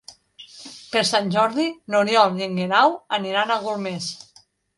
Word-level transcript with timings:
Per 0.93 1.03
Sant 1.09 1.29
Jordi 1.35 1.65
n'Oriol 1.95 2.33
i 2.41 2.47
en 2.47 2.57
Guerau 2.61 2.97
aniran 3.19 3.53
a 3.53 3.61
Golmés. 3.69 4.11